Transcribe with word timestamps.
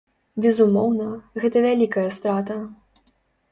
Безумоўна, 0.45 1.09
гэта 1.45 1.57
вялікая 1.67 2.09
страта. 2.19 2.59